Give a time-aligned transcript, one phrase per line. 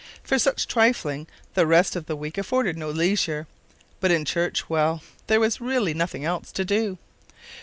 [0.23, 3.45] For such trifling the rest of the week afforded no leisure;
[3.99, 6.97] but in church well, there was really nothing else to do!